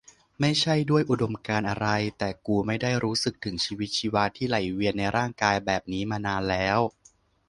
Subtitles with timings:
[0.39, 6.79] ไม่ใช่ด้วยอุดมการณ์อะไร แต่กูไม่ได้รู้สึกถึงชีวิตชีวาที่ไหลเวียนในร่างกายแบบนี้มานานแล้ว